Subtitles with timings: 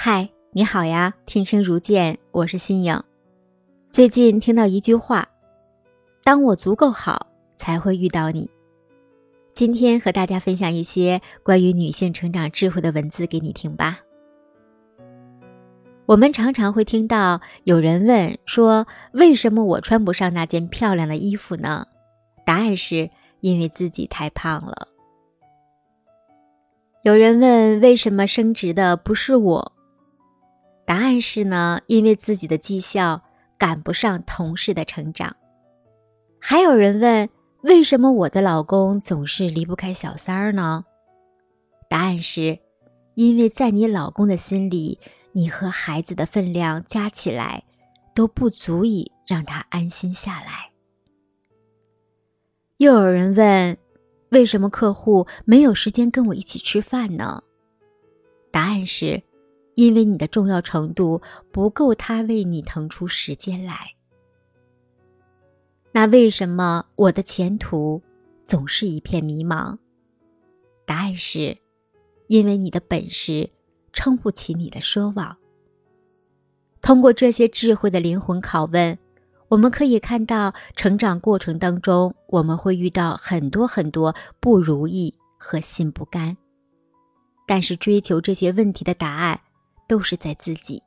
[0.00, 1.12] 嗨，你好呀！
[1.26, 3.02] 听声如见，我是新颖。
[3.90, 5.28] 最近听到一句话
[6.22, 7.26] ：“当我足够好，
[7.56, 8.48] 才会遇到你。”
[9.52, 13.98] 今天和大家分享一些关于女性成长智慧的文字给你听吧。
[16.06, 21.84] 我们常常会听到有人问说：“为什么我穿不上那件漂亮的衣服呢？”
[22.46, 23.10] 答案是
[23.40, 24.86] 因为自己太胖了。
[27.02, 29.72] 有人问：“为什么升职的不是我？”
[30.88, 33.20] 答案是呢，因为自己的绩效
[33.58, 35.36] 赶不上同事的成长。
[36.40, 37.28] 还有人问，
[37.60, 40.86] 为什么我的老公总是离不开小三儿呢？
[41.90, 42.58] 答案是，
[43.16, 44.98] 因为在你老公的心里，
[45.32, 47.64] 你和孩子的分量加起来
[48.14, 50.70] 都不足以让他安心下来。
[52.78, 53.76] 又有人问，
[54.30, 57.42] 为什么客户没有时间跟我一起吃饭呢？
[58.50, 59.22] 答案是。
[59.78, 63.94] 因为你的重要程度不够，他为你腾出时间来。
[65.92, 68.02] 那为什么我的前途
[68.44, 69.78] 总是一片迷茫？
[70.84, 71.56] 答案是，
[72.26, 73.48] 因为你的本事
[73.92, 75.36] 撑不起你的奢望。
[76.80, 78.98] 通过这些智慧的灵魂拷问，
[79.46, 86.36] 我们可以看到，成长过程当中我们会遇到很多很多不如意和心不甘，
[87.46, 89.40] 但是追求这些问题的答案。
[89.88, 90.82] 都是在自己。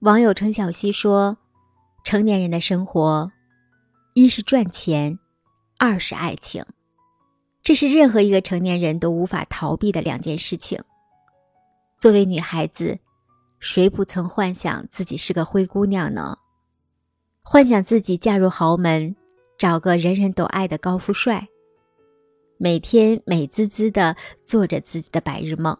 [0.00, 1.38] 网友程小希说
[2.04, 3.30] ：“成年人的生活，
[4.14, 5.18] 一是赚钱，
[5.76, 6.64] 二是爱情，
[7.62, 10.82] 这是任何一个成年人都无法逃避的两件事情。
[11.96, 13.00] 作为女孩子，
[13.58, 16.38] 谁不曾幻想自己是个灰姑娘呢？
[17.42, 19.16] 幻想自己嫁入豪门，
[19.58, 21.48] 找个人人都爱的高富帅，
[22.56, 25.76] 每天美滋滋的做着自己的白日梦。”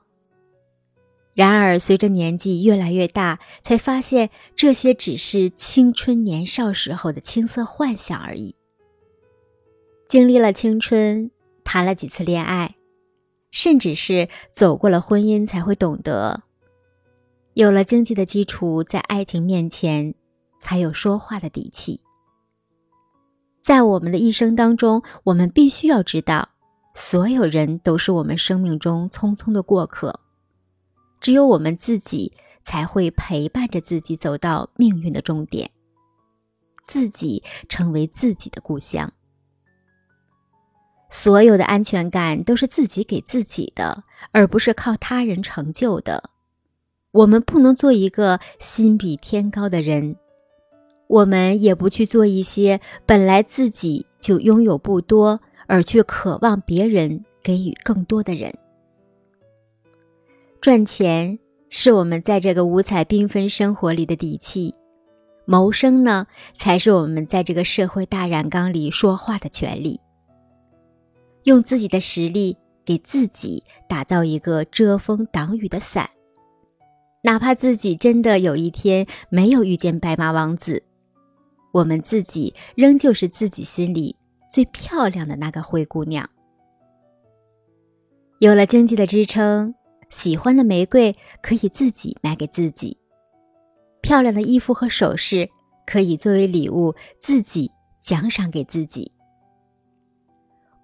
[1.39, 8.57] 然而，随着年纪越来越大，才发现这些只是青春年少时候的青涩幻想而已。
[10.09, 11.31] 经历了青春，
[11.63, 12.75] 谈了几次恋爱，
[13.53, 16.43] 甚至是走过了婚姻，才会懂得，
[17.55, 20.17] 有了经济的基础，在爱情面前
[20.59, 22.01] 才有说话的底气。
[23.63, 26.49] 在我们的一生当中，我们必须要知道，
[26.97, 30.19] 所有人都是我们生命中匆匆的过客。
[31.21, 35.71] 只有我们自己才会陪伴着自己走到命运的终点，
[36.85, 39.13] 自己成为自己的故乡。
[41.11, 46.31] 所有的安全感都是自己给自己的，而不是靠他人成就的。
[47.13, 50.17] 我们不能做一个心比天高的人，
[51.07, 58.55] 我们也不去做一些本来自己就拥有不多，而却渴望别人给予更多的人。
[60.61, 61.39] 赚钱
[61.71, 64.75] 是我们在这个五彩缤纷生活里的底气，
[65.47, 66.27] 谋生呢，
[66.57, 70.01] 才是我们在这个社会大染缸里说话的权利。
[71.45, 76.11] 用自己的实力给自己打造一个遮风挡雨的伞，
[77.23, 80.83] 哪怕自己真的有一天没有遇见白马王子，
[81.73, 84.17] 我们自己仍旧是自己心里
[84.51, 86.29] 最漂亮的那个灰姑娘。
[88.41, 89.73] 有了经济的支撑。
[90.11, 92.97] 喜欢的玫瑰可以自己买给自己，
[94.01, 95.49] 漂亮的衣服和首饰
[95.87, 97.71] 可以作为礼物自己
[98.01, 99.13] 奖赏给自己。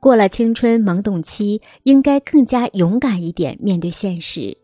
[0.01, 4.59] 过了青春懵懂期，应该更加勇敢一点面对现实，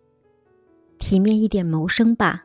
[0.99, 2.45] 体面一点谋生吧。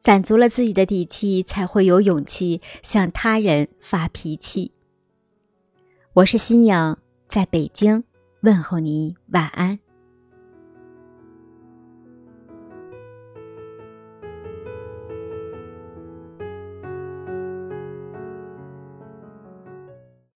[0.00, 4.72] 攒足了自己的底气，才会有勇气向他人发脾气。
[6.14, 6.96] 我是新颖，
[7.28, 8.02] 在北京
[8.40, 9.78] 问候你晚安。